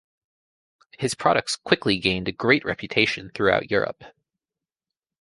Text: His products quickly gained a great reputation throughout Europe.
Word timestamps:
His 0.97 1.13
products 1.13 1.55
quickly 1.55 1.99
gained 1.99 2.27
a 2.27 2.31
great 2.31 2.65
reputation 2.65 3.29
throughout 3.35 3.69
Europe. 3.69 4.03